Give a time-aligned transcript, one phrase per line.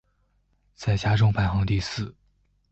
[0.73, 2.15] 在家中排行第四。